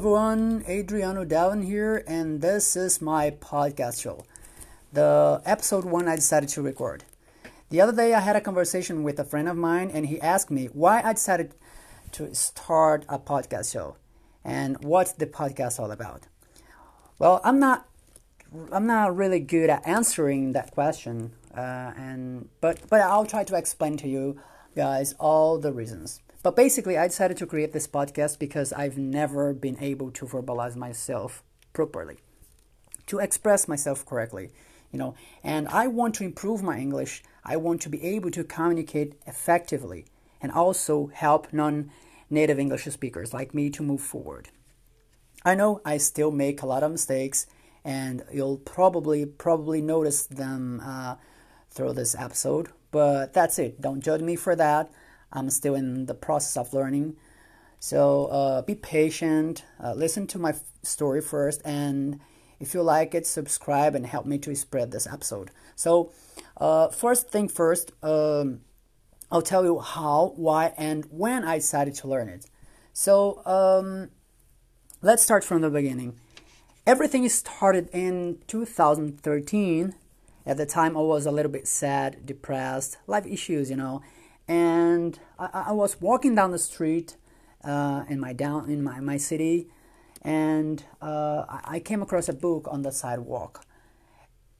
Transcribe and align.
everyone, 0.00 0.64
Adriano 0.66 1.26
Dalvin 1.26 1.62
here, 1.62 2.02
and 2.06 2.40
this 2.40 2.74
is 2.74 3.02
my 3.02 3.30
podcast 3.32 4.00
show. 4.00 4.24
The 4.94 5.42
episode 5.44 5.84
one 5.84 6.08
I 6.08 6.16
decided 6.16 6.48
to 6.50 6.62
record. 6.62 7.04
The 7.68 7.82
other 7.82 7.92
day 7.92 8.14
I 8.14 8.20
had 8.20 8.34
a 8.34 8.40
conversation 8.40 9.02
with 9.02 9.18
a 9.18 9.24
friend 9.24 9.46
of 9.46 9.58
mine, 9.58 9.90
and 9.92 10.06
he 10.06 10.18
asked 10.22 10.50
me 10.50 10.70
why 10.72 11.02
I 11.02 11.12
decided 11.12 11.54
to 12.12 12.34
start 12.34 13.04
a 13.10 13.18
podcast 13.18 13.72
show 13.74 13.96
and 14.42 14.82
what's 14.82 15.12
the 15.12 15.26
podcast 15.26 15.78
all 15.78 15.90
about. 15.90 16.22
Well, 17.18 17.42
I'm 17.44 17.58
not 17.58 17.86
I'm 18.72 18.86
not 18.86 19.14
really 19.14 19.40
good 19.40 19.68
at 19.68 19.86
answering 19.86 20.52
that 20.52 20.70
question, 20.70 21.32
uh, 21.54 21.92
and 21.94 22.48
but 22.62 22.88
but 22.88 23.02
I'll 23.02 23.26
try 23.26 23.44
to 23.44 23.54
explain 23.54 23.98
to 23.98 24.08
you 24.08 24.40
guys 24.74 25.14
all 25.20 25.58
the 25.58 25.74
reasons. 25.74 26.22
But 26.42 26.56
basically, 26.56 26.96
I 26.96 27.06
decided 27.06 27.36
to 27.38 27.46
create 27.46 27.72
this 27.72 27.86
podcast 27.86 28.38
because 28.38 28.72
I've 28.72 28.96
never 28.96 29.52
been 29.52 29.76
able 29.78 30.10
to 30.12 30.24
verbalize 30.24 30.74
myself 30.74 31.42
properly, 31.72 32.18
to 33.06 33.18
express 33.18 33.68
myself 33.68 34.06
correctly, 34.06 34.50
you 34.90 34.98
know. 34.98 35.14
And 35.44 35.68
I 35.68 35.86
want 35.86 36.14
to 36.16 36.24
improve 36.24 36.62
my 36.62 36.78
English. 36.78 37.22
I 37.44 37.56
want 37.56 37.82
to 37.82 37.90
be 37.90 38.02
able 38.02 38.30
to 38.30 38.44
communicate 38.44 39.14
effectively 39.26 40.06
and 40.40 40.50
also 40.50 41.10
help 41.12 41.52
non-native 41.52 42.58
English 42.58 42.84
speakers 42.84 43.34
like 43.34 43.52
me 43.52 43.68
to 43.70 43.82
move 43.82 44.00
forward. 44.00 44.48
I 45.44 45.54
know 45.54 45.82
I 45.84 45.98
still 45.98 46.30
make 46.30 46.62
a 46.62 46.66
lot 46.66 46.82
of 46.82 46.90
mistakes, 46.90 47.46
and 47.84 48.24
you'll 48.32 48.58
probably 48.58 49.26
probably 49.26 49.82
notice 49.82 50.24
them 50.24 50.82
uh, 50.82 51.16
through 51.70 51.92
this 51.92 52.14
episode. 52.14 52.68
But 52.90 53.34
that's 53.34 53.58
it. 53.58 53.80
Don't 53.80 54.00
judge 54.00 54.22
me 54.22 54.36
for 54.36 54.56
that. 54.56 54.90
I'm 55.32 55.50
still 55.50 55.74
in 55.74 56.06
the 56.06 56.14
process 56.14 56.56
of 56.56 56.74
learning. 56.74 57.16
So 57.78 58.26
uh, 58.26 58.62
be 58.62 58.74
patient, 58.74 59.64
uh, 59.82 59.94
listen 59.94 60.26
to 60.28 60.38
my 60.38 60.54
story 60.82 61.22
first, 61.22 61.62
and 61.64 62.20
if 62.58 62.74
you 62.74 62.82
like 62.82 63.14
it, 63.14 63.26
subscribe 63.26 63.94
and 63.94 64.06
help 64.06 64.26
me 64.26 64.36
to 64.38 64.54
spread 64.54 64.90
this 64.90 65.06
episode. 65.06 65.50
So, 65.74 66.12
uh, 66.58 66.88
first 66.88 67.30
thing 67.30 67.48
first, 67.48 67.92
um, 68.02 68.60
I'll 69.32 69.40
tell 69.40 69.64
you 69.64 69.78
how, 69.78 70.34
why, 70.36 70.74
and 70.76 71.06
when 71.10 71.42
I 71.42 71.56
decided 71.56 71.94
to 71.96 72.08
learn 72.08 72.28
it. 72.28 72.44
So, 72.92 73.40
um, 73.46 74.10
let's 75.00 75.22
start 75.22 75.42
from 75.42 75.62
the 75.62 75.70
beginning. 75.70 76.20
Everything 76.86 77.26
started 77.30 77.88
in 77.94 78.40
2013. 78.46 79.94
At 80.44 80.58
the 80.58 80.66
time, 80.66 80.98
I 80.98 81.00
was 81.00 81.24
a 81.24 81.30
little 81.30 81.52
bit 81.52 81.66
sad, 81.66 82.26
depressed, 82.26 82.98
life 83.06 83.24
issues, 83.24 83.70
you 83.70 83.76
know 83.76 84.02
and 84.50 85.20
I, 85.38 85.66
I 85.68 85.72
was 85.72 86.00
walking 86.00 86.34
down 86.34 86.50
the 86.50 86.58
street 86.58 87.16
uh, 87.62 88.02
in 88.08 88.18
my 88.18 88.32
down 88.32 88.68
in 88.68 88.82
my, 88.82 88.98
my 88.98 89.16
city, 89.16 89.68
and 90.22 90.82
uh, 91.00 91.44
I 91.48 91.78
came 91.78 92.02
across 92.02 92.28
a 92.28 92.32
book 92.32 92.66
on 92.68 92.82
the 92.82 92.90
sidewalk. 92.90 93.64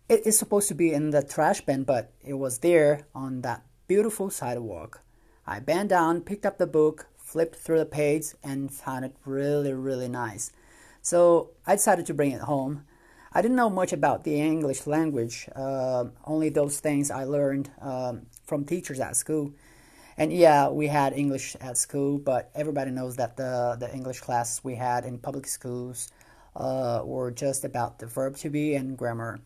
It 0.08 0.24
is 0.24 0.38
supposed 0.38 0.68
to 0.68 0.74
be 0.74 0.92
in 0.92 1.10
the 1.10 1.24
trash 1.24 1.62
bin, 1.62 1.82
but 1.82 2.12
it 2.24 2.34
was 2.34 2.58
there 2.58 3.08
on 3.16 3.42
that 3.42 3.64
beautiful 3.88 4.30
sidewalk. 4.30 5.02
I 5.44 5.58
bent 5.58 5.88
down, 5.90 6.20
picked 6.20 6.46
up 6.46 6.58
the 6.58 6.68
book, 6.68 7.08
flipped 7.16 7.56
through 7.56 7.80
the 7.80 7.86
page, 7.86 8.26
and 8.44 8.72
found 8.72 9.04
it 9.04 9.16
really, 9.24 9.72
really 9.72 10.08
nice. 10.08 10.52
So 11.02 11.50
I 11.66 11.74
decided 11.74 12.06
to 12.06 12.14
bring 12.14 12.30
it 12.30 12.42
home. 12.42 12.84
I 13.32 13.42
didn't 13.42 13.56
know 13.56 13.70
much 13.70 13.92
about 13.92 14.22
the 14.22 14.40
English 14.40 14.86
language, 14.86 15.48
uh, 15.56 16.04
only 16.24 16.48
those 16.48 16.78
things 16.78 17.10
I 17.10 17.24
learned 17.24 17.70
um, 17.80 18.26
from 18.44 18.64
teachers 18.64 19.00
at 19.00 19.16
school. 19.16 19.52
And 20.20 20.30
yeah, 20.34 20.68
we 20.68 20.88
had 20.88 21.14
English 21.14 21.56
at 21.62 21.78
school, 21.78 22.18
but 22.18 22.50
everybody 22.54 22.90
knows 22.90 23.16
that 23.16 23.38
the, 23.38 23.78
the 23.80 23.90
English 23.94 24.20
classes 24.20 24.62
we 24.62 24.74
had 24.74 25.06
in 25.06 25.16
public 25.16 25.46
schools 25.46 26.10
uh, 26.54 27.00
were 27.02 27.30
just 27.30 27.64
about 27.64 28.00
the 28.00 28.06
verb 28.06 28.36
to 28.36 28.50
be 28.50 28.74
and 28.74 28.98
grammar. 28.98 29.40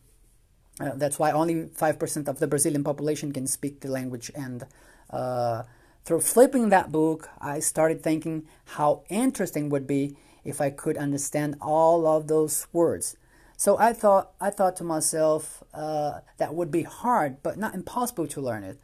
Uh, 0.81 0.91
that's 0.95 1.17
why 1.17 1.31
only 1.31 1.67
5% 1.67 2.27
of 2.27 2.39
the 2.39 2.47
Brazilian 2.47 2.83
population 2.83 3.31
can 3.31 3.47
speak 3.47 3.79
the 3.79 3.87
language. 3.87 4.29
And 4.35 4.65
uh, 5.11 5.63
through 6.03 6.19
flipping 6.19 6.67
that 6.69 6.91
book, 6.91 7.29
I 7.39 7.59
started 7.59 8.03
thinking 8.03 8.43
how 8.75 9.03
interesting 9.07 9.69
would 9.69 9.87
be 9.87 10.17
if 10.43 10.59
I 10.59 10.71
could 10.71 10.97
understand 10.97 11.55
all 11.61 12.05
of 12.05 12.27
those 12.27 12.67
words. 12.73 13.15
So 13.55 13.77
I 13.77 13.93
thought, 13.93 14.33
I 14.41 14.49
thought 14.49 14.75
to 14.75 14.83
myself, 14.83 15.63
uh, 15.73 16.19
that 16.35 16.53
would 16.53 16.69
be 16.69 16.83
hard, 16.83 17.41
but 17.43 17.57
not 17.57 17.73
impossible 17.73 18.27
to 18.27 18.41
learn 18.41 18.65
it. 18.65 18.77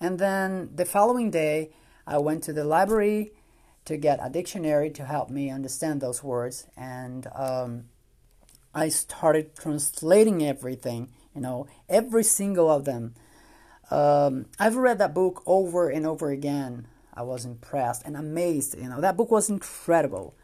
And 0.00 0.18
then 0.18 0.70
the 0.74 0.86
following 0.86 1.30
day, 1.30 1.70
I 2.06 2.18
went 2.18 2.42
to 2.44 2.52
the 2.52 2.64
library 2.64 3.32
to 3.84 3.96
get 3.96 4.18
a 4.22 4.30
dictionary 4.30 4.90
to 4.90 5.04
help 5.04 5.30
me 5.30 5.50
understand 5.50 6.00
those 6.00 6.24
words. 6.24 6.66
And 6.76 7.26
um, 7.34 7.84
I 8.74 8.88
started 8.88 9.56
translating 9.56 10.44
everything, 10.44 11.10
you 11.34 11.40
know, 11.40 11.66
every 11.88 12.24
single 12.24 12.70
of 12.70 12.84
them. 12.84 13.14
Um, 13.90 14.46
I've 14.58 14.76
read 14.76 14.98
that 14.98 15.12
book 15.12 15.42
over 15.46 15.90
and 15.90 16.06
over 16.06 16.30
again. 16.30 16.86
I 17.12 17.22
was 17.22 17.44
impressed 17.44 18.02
and 18.06 18.16
amazed. 18.16 18.78
You 18.78 18.88
know, 18.88 19.00
that 19.00 19.16
book 19.16 19.30
was 19.30 19.50
incredible. 19.50 20.34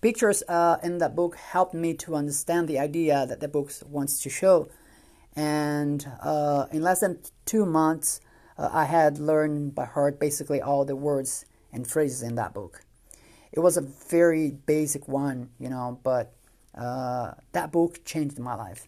Pictures 0.00 0.42
uh, 0.48 0.76
in 0.82 0.98
that 0.98 1.16
book 1.16 1.36
helped 1.36 1.74
me 1.74 1.94
to 1.94 2.14
understand 2.14 2.68
the 2.68 2.78
idea 2.78 3.26
that 3.26 3.40
the 3.40 3.48
book 3.48 3.72
wants 3.86 4.22
to 4.22 4.30
show. 4.30 4.68
And 5.34 6.06
uh, 6.22 6.66
in 6.72 6.82
less 6.82 7.00
than 7.00 7.20
two 7.44 7.66
months, 7.66 8.20
uh, 8.60 8.68
I 8.72 8.84
had 8.84 9.18
learned 9.18 9.74
by 9.74 9.86
heart 9.86 10.20
basically 10.20 10.60
all 10.60 10.84
the 10.84 10.94
words 10.94 11.46
and 11.72 11.86
phrases 11.86 12.22
in 12.22 12.34
that 12.34 12.52
book. 12.52 12.82
It 13.52 13.60
was 13.60 13.76
a 13.76 13.80
very 13.80 14.50
basic 14.50 15.08
one, 15.08 15.48
you 15.58 15.70
know, 15.70 15.98
but 16.04 16.34
uh, 16.74 17.32
that 17.52 17.72
book 17.72 18.04
changed 18.04 18.38
my 18.38 18.54
life. 18.54 18.86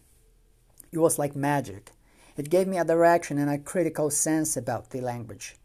It 0.91 0.99
was 0.99 1.17
like 1.17 1.35
magic. 1.35 1.91
It 2.37 2.49
gave 2.49 2.67
me 2.67 2.77
a 2.77 2.85
direction 2.85 3.37
and 3.39 3.49
a 3.49 3.57
critical 3.57 4.09
sense 4.11 4.55
about 4.55 4.91
the 4.91 5.01
language. 5.01 5.55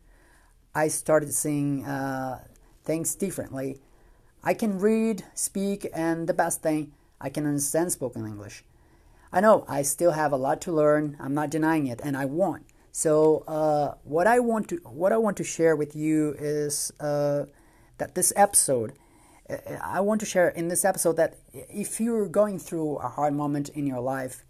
I 0.74 0.88
started 0.88 1.32
seeing 1.32 1.84
uh, 1.84 2.44
things 2.84 3.14
differently. 3.14 3.78
I 4.42 4.54
can 4.54 4.78
read, 4.78 5.24
speak, 5.34 5.86
and 5.92 6.26
the 6.26 6.34
best 6.34 6.62
thing, 6.62 6.92
I 7.20 7.28
can 7.28 7.46
understand 7.46 7.92
spoken 7.92 8.26
English. 8.26 8.64
I 9.32 9.40
know 9.40 9.64
I 9.68 9.82
still 9.82 10.12
have 10.12 10.32
a 10.32 10.36
lot 10.36 10.60
to 10.62 10.72
learn. 10.72 11.16
I'm 11.20 11.34
not 11.34 11.50
denying 11.50 11.86
it, 11.86 12.00
and 12.02 12.16
I 12.16 12.24
want. 12.24 12.64
So 12.92 13.44
uh, 13.46 13.94
what 14.04 14.26
I 14.26 14.40
want 14.40 14.68
to 14.68 14.76
what 14.84 15.12
I 15.12 15.16
want 15.18 15.36
to 15.38 15.44
share 15.44 15.76
with 15.76 15.94
you 15.94 16.34
is 16.38 16.92
uh, 17.00 17.44
that 17.98 18.14
this 18.14 18.32
episode. 18.36 18.92
Uh, 19.48 19.56
I 19.82 20.00
want 20.00 20.20
to 20.20 20.26
share 20.26 20.48
in 20.48 20.68
this 20.68 20.84
episode 20.84 21.16
that 21.16 21.36
if 21.52 22.00
you're 22.00 22.28
going 22.28 22.58
through 22.58 22.96
a 22.96 23.08
hard 23.08 23.34
moment 23.34 23.68
in 23.70 23.86
your 23.86 24.00
life, 24.00 24.44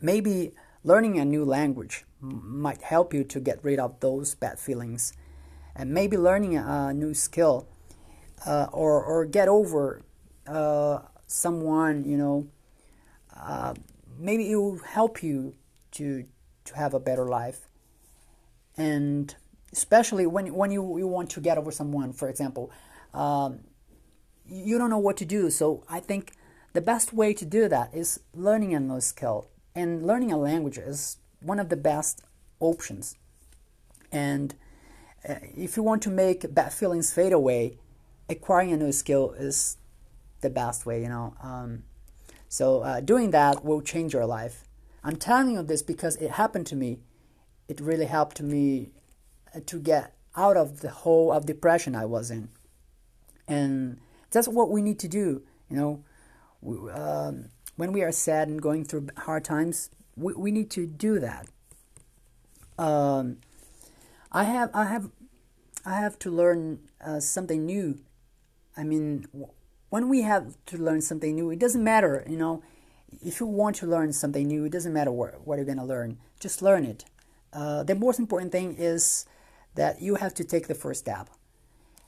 maybe 0.00 0.52
learning 0.84 1.18
a 1.18 1.24
new 1.24 1.44
language 1.44 2.04
might 2.20 2.82
help 2.82 3.12
you 3.12 3.24
to 3.24 3.40
get 3.40 3.62
rid 3.62 3.78
of 3.78 4.00
those 4.00 4.34
bad 4.34 4.58
feelings, 4.58 5.12
and 5.74 5.92
maybe 5.92 6.16
learning 6.16 6.56
a 6.56 6.92
new 6.92 7.14
skill, 7.14 7.68
uh, 8.46 8.66
or 8.72 9.02
or 9.02 9.24
get 9.24 9.48
over 9.48 10.02
uh, 10.46 11.00
someone 11.26 12.04
you 12.04 12.16
know. 12.16 12.46
Uh, 13.36 13.74
maybe 14.18 14.50
it 14.50 14.56
will 14.56 14.78
help 14.78 15.22
you 15.22 15.54
to 15.92 16.24
to 16.68 16.76
have 16.76 16.94
a 16.94 17.00
better 17.00 17.26
life. 17.26 17.68
And 18.76 19.34
especially 19.72 20.26
when, 20.26 20.54
when 20.54 20.70
you, 20.70 20.98
you 20.98 21.06
want 21.06 21.30
to 21.30 21.40
get 21.40 21.58
over 21.58 21.72
someone, 21.72 22.12
for 22.12 22.28
example, 22.28 22.70
um, 23.12 23.60
you 24.46 24.78
don't 24.78 24.90
know 24.90 24.98
what 24.98 25.16
to 25.18 25.24
do. 25.24 25.50
So 25.50 25.84
I 25.88 26.00
think 26.00 26.32
the 26.72 26.80
best 26.80 27.12
way 27.12 27.34
to 27.34 27.44
do 27.44 27.68
that 27.68 27.94
is 27.94 28.20
learning 28.34 28.74
a 28.74 28.80
new 28.80 29.00
skill. 29.00 29.48
And 29.74 30.06
learning 30.06 30.32
a 30.32 30.38
language 30.38 30.78
is 30.78 31.18
one 31.40 31.60
of 31.60 31.68
the 31.68 31.76
best 31.76 32.22
options. 32.60 33.16
And 34.10 34.54
uh, 35.28 35.34
if 35.56 35.76
you 35.76 35.82
want 35.82 36.02
to 36.02 36.10
make 36.10 36.54
bad 36.54 36.72
feelings 36.72 37.12
fade 37.12 37.32
away, 37.32 37.78
acquiring 38.28 38.72
a 38.72 38.76
new 38.76 38.92
skill 38.92 39.32
is 39.32 39.76
the 40.40 40.50
best 40.50 40.86
way, 40.86 41.02
you 41.02 41.08
know. 41.08 41.34
Um, 41.42 41.84
so 42.48 42.80
uh, 42.80 43.00
doing 43.00 43.30
that 43.32 43.64
will 43.64 43.82
change 43.82 44.12
your 44.12 44.26
life. 44.26 44.64
I'm 45.04 45.16
telling 45.16 45.52
you 45.52 45.62
this 45.62 45.82
because 45.82 46.16
it 46.16 46.32
happened 46.32 46.66
to 46.68 46.76
me. 46.76 47.00
It 47.68 47.80
really 47.80 48.06
helped 48.06 48.40
me 48.40 48.90
uh, 49.54 49.60
to 49.66 49.78
get 49.78 50.14
out 50.36 50.56
of 50.56 50.80
the 50.80 50.90
hole 50.90 51.32
of 51.32 51.46
depression 51.46 51.94
I 51.94 52.04
was 52.04 52.30
in. 52.30 52.48
And 53.46 53.98
that's 54.30 54.48
what 54.48 54.70
we 54.70 54.82
need 54.82 54.98
to 55.00 55.08
do. 55.08 55.42
You 55.70 55.76
know, 55.76 56.04
we, 56.60 56.90
um, 56.90 57.46
when 57.76 57.92
we 57.92 58.02
are 58.02 58.12
sad 58.12 58.48
and 58.48 58.60
going 58.60 58.84
through 58.84 59.08
hard 59.16 59.44
times, 59.44 59.90
we, 60.16 60.34
we 60.34 60.50
need 60.50 60.70
to 60.72 60.86
do 60.86 61.18
that. 61.20 61.46
Um, 62.78 63.38
I 64.30 64.44
have 64.44 64.70
I 64.74 64.84
have 64.84 65.10
I 65.84 65.94
have 65.96 66.18
to 66.20 66.30
learn 66.30 66.80
uh, 67.04 67.20
something 67.20 67.64
new. 67.66 67.98
I 68.76 68.84
mean, 68.84 69.26
when 69.88 70.08
we 70.08 70.22
have 70.22 70.54
to 70.66 70.76
learn 70.76 71.00
something 71.00 71.34
new, 71.34 71.50
it 71.50 71.58
doesn't 71.58 71.82
matter. 71.82 72.24
You 72.28 72.36
know, 72.36 72.62
if 73.24 73.40
you 73.40 73.46
want 73.46 73.76
to 73.76 73.86
learn 73.86 74.12
something 74.12 74.46
new, 74.46 74.64
it 74.64 74.72
doesn't 74.72 74.92
matter 74.92 75.12
what, 75.12 75.46
what 75.46 75.56
you're 75.56 75.64
going 75.64 75.78
to 75.78 75.84
learn, 75.84 76.18
just 76.40 76.62
learn 76.62 76.84
it. 76.84 77.04
Uh, 77.52 77.82
the 77.82 77.94
most 77.94 78.18
important 78.18 78.52
thing 78.52 78.74
is 78.76 79.26
that 79.74 80.02
you 80.02 80.16
have 80.16 80.34
to 80.34 80.44
take 80.44 80.68
the 80.68 80.74
first 80.74 81.00
step. 81.00 81.28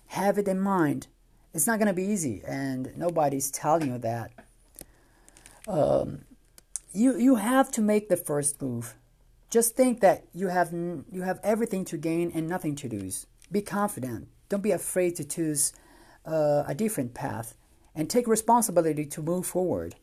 Have 0.08 0.38
it 0.38 0.48
in 0.48 0.60
mind. 0.60 1.06
it's 1.54 1.66
not 1.66 1.78
going 1.78 1.88
to 1.88 1.94
be 1.94 2.04
easy, 2.04 2.42
and 2.46 2.92
nobody's 2.96 3.50
telling 3.50 3.92
you 3.92 3.98
that. 3.98 4.32
Um, 5.66 6.24
you 6.92 7.16
you 7.16 7.36
have 7.36 7.70
to 7.72 7.80
make 7.80 8.08
the 8.08 8.16
first 8.16 8.60
move. 8.60 8.94
Just 9.50 9.76
think 9.76 10.00
that 10.00 10.24
you 10.34 10.48
have 10.48 10.72
you 10.72 11.22
have 11.22 11.38
everything 11.42 11.84
to 11.86 11.96
gain 11.96 12.30
and 12.34 12.48
nothing 12.48 12.74
to 12.76 12.88
lose. 12.88 13.26
Be 13.50 13.62
confident. 13.62 14.28
Don't 14.48 14.62
be 14.62 14.72
afraid 14.72 15.16
to 15.16 15.24
choose 15.24 15.72
uh, 16.26 16.64
a 16.66 16.74
different 16.74 17.14
path, 17.14 17.54
and 17.94 18.10
take 18.10 18.26
responsibility 18.26 19.06
to 19.06 19.22
move 19.22 19.46
forward. 19.46 19.94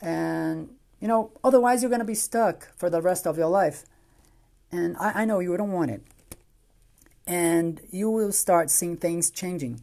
And 0.00 0.70
you 1.00 1.08
know, 1.08 1.32
otherwise 1.44 1.82
you're 1.82 1.90
going 1.90 2.00
to 2.00 2.04
be 2.04 2.14
stuck 2.14 2.76
for 2.76 2.90
the 2.90 3.00
rest 3.00 3.26
of 3.26 3.38
your 3.38 3.48
life. 3.48 3.84
And 4.70 4.96
I, 4.98 5.22
I 5.22 5.24
know 5.24 5.38
you 5.38 5.56
don't 5.56 5.72
want 5.72 5.90
it. 5.90 6.02
And 7.26 7.80
you 7.90 8.10
will 8.10 8.32
start 8.32 8.70
seeing 8.70 8.96
things 8.96 9.30
changing 9.30 9.80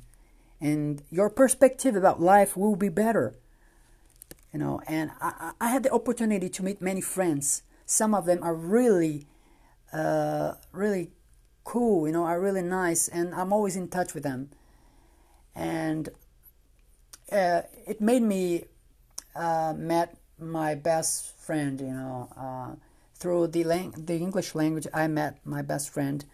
and 0.61 1.03
your 1.11 1.29
perspective 1.29 1.95
about 1.95 2.21
life 2.21 2.55
will 2.55 2.75
be 2.75 2.89
better 2.89 3.35
you 4.53 4.59
know 4.59 4.81
and 4.87 5.11
i, 5.21 5.51
I 5.59 5.69
had 5.69 5.83
the 5.83 5.91
opportunity 5.91 6.49
to 6.49 6.63
meet 6.63 6.81
many 6.81 7.01
friends 7.01 7.63
some 7.85 8.13
of 8.13 8.25
them 8.25 8.41
are 8.41 8.55
really 8.55 9.27
uh, 9.93 10.53
really 10.71 11.11
cool 11.63 12.07
you 12.07 12.13
know 12.13 12.23
are 12.23 12.39
really 12.39 12.61
nice 12.61 13.07
and 13.07 13.33
i'm 13.35 13.51
always 13.51 13.75
in 13.75 13.87
touch 13.87 14.13
with 14.13 14.23
them 14.23 14.49
and 15.53 16.09
uh, 17.31 17.61
it 17.87 18.01
made 18.01 18.21
me 18.21 18.65
uh, 19.35 19.73
met 19.75 20.17
my 20.39 20.75
best 20.75 21.37
friend 21.37 21.79
you 21.79 21.91
know 21.91 22.29
uh, 22.37 22.75
through 23.15 23.47
the 23.47 23.63
lang- 23.63 23.93
the 23.97 24.17
english 24.17 24.53
language 24.55 24.87
i 24.93 25.07
met 25.07 25.39
my 25.45 25.61
best 25.61 25.89
friend 25.89 26.25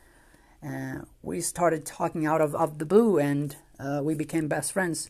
and 0.62 1.08
we 1.24 1.42
started 1.42 1.86
talking 1.86 2.26
out 2.26 2.42
of, 2.42 2.54
of 2.56 2.78
the 2.78 2.86
blue 2.86 3.18
and 3.18 3.56
uh, 3.80 4.02
we 4.04 4.14
became 4.14 4.48
best 4.48 4.72
friends. 4.72 5.10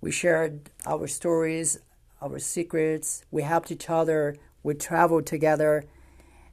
We 0.00 0.10
shared 0.10 0.70
our 0.86 1.06
stories, 1.06 1.78
our 2.20 2.38
secrets, 2.38 3.24
we 3.30 3.42
helped 3.42 3.70
each 3.70 3.90
other, 3.90 4.36
we 4.62 4.74
traveled 4.74 5.26
together, 5.26 5.84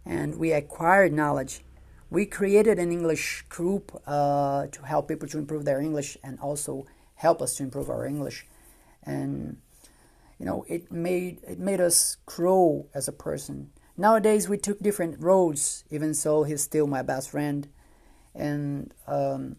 and 0.06 0.38
we 0.38 0.52
acquired 0.52 1.14
knowledge. 1.14 1.62
We 2.10 2.26
created 2.26 2.78
an 2.80 2.92
English 2.92 3.46
group 3.50 4.02
uh, 4.06 4.68
to 4.68 4.86
help 4.86 5.08
people 5.08 5.28
to 5.30 5.38
improve 5.38 5.64
their 5.64 5.80
English 5.80 6.18
and 6.24 6.40
also 6.40 6.88
help 7.16 7.42
us 7.42 7.56
to 7.56 7.64
improve 7.64 7.90
our 7.90 8.06
English. 8.06 8.46
And 9.04 9.58
you 10.40 10.46
know, 10.46 10.66
it 10.68 10.92
made 10.92 11.42
it 11.44 11.60
made 11.60 11.82
us 11.82 12.18
grow 12.26 12.88
as 12.94 13.08
a 13.08 13.12
person. 13.12 13.72
Nowadays, 13.98 14.48
we 14.48 14.58
took 14.58 14.80
different 14.80 15.22
roads. 15.22 15.84
Even 15.92 16.14
so, 16.14 16.44
he's 16.44 16.64
still 16.64 16.88
my 16.88 17.02
best 17.02 17.30
friend, 17.30 17.68
and 18.34 18.94
um, 19.08 19.58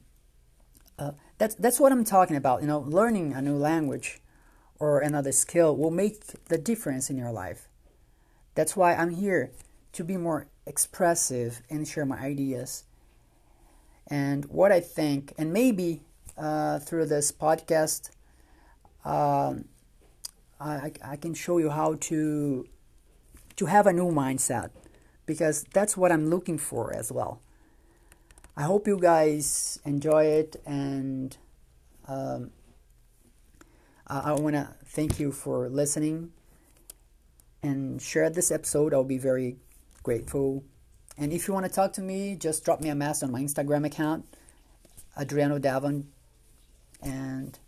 uh, 0.99 1.12
that's 1.38 1.55
that's 1.55 1.79
what 1.79 1.93
I'm 1.93 2.05
talking 2.05 2.37
about. 2.37 2.62
You 2.62 2.69
know, 2.69 2.81
learning 2.81 3.35
a 3.35 3.43
new 3.43 3.56
language 3.56 4.21
or 4.79 5.00
another 5.00 5.32
skill 5.32 5.77
will 5.77 5.91
make 5.91 6.25
the 6.49 6.56
difference 6.56 7.11
in 7.11 7.19
your 7.19 7.31
life. 7.31 7.69
That's 8.55 8.75
why 8.75 8.94
I'm 8.94 9.11
here 9.11 9.53
to 9.93 10.03
be 10.05 10.17
more 10.17 10.47
expressive 10.67 11.61
and 11.69 11.87
share 11.87 12.06
my 12.06 12.19
ideas 12.19 12.85
and 14.11 14.44
what 14.47 14.73
I 14.73 14.81
think, 14.81 15.32
and 15.38 15.53
maybe 15.53 16.03
uh, 16.37 16.81
through 16.81 17.06
this 17.06 17.31
podcast, 17.31 18.11
um, 19.05 19.67
I, 20.60 20.92
I 21.02 21.16
can 21.16 21.34
show 21.34 21.58
you 21.58 21.70
how 21.70 21.94
to 21.94 22.66
to 23.56 23.66
have 23.66 23.86
a 23.86 23.92
new 23.92 24.10
mindset 24.10 24.70
because 25.26 25.64
that's 25.72 25.96
what 25.96 26.12
I'm 26.12 26.28
looking 26.28 26.58
for 26.58 26.94
as 26.94 27.10
well. 27.10 27.40
I 28.56 28.62
hope 28.62 28.86
you 28.86 28.98
guys 28.98 29.80
enjoy 29.84 30.24
it, 30.24 30.56
and 30.66 31.36
um, 32.06 32.50
I, 34.06 34.20
I 34.20 34.32
want 34.32 34.56
to 34.56 34.74
thank 34.84 35.18
you 35.18 35.32
for 35.32 35.68
listening 35.68 36.32
and 37.62 38.02
share 38.02 38.28
this 38.28 38.50
episode. 38.50 38.92
I'll 38.92 39.04
be 39.04 39.18
very 39.18 39.56
grateful. 40.02 40.64
And 41.16 41.32
if 41.32 41.46
you 41.46 41.54
want 41.54 41.66
to 41.66 41.72
talk 41.72 41.92
to 41.94 42.02
me, 42.02 42.34
just 42.36 42.64
drop 42.64 42.80
me 42.80 42.88
a 42.88 42.94
message 42.94 43.26
on 43.26 43.32
my 43.32 43.40
Instagram 43.40 43.86
account, 43.86 44.26
Adriano 45.18 45.58
Davon, 45.58 46.08
and 47.02 47.58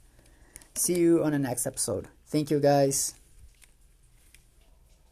see 0.74 0.98
you 0.98 1.22
on 1.22 1.32
the 1.32 1.38
next 1.38 1.66
episode. 1.66 2.08
Thank 2.32 2.50
you, 2.50 2.60
guys. 2.60 3.21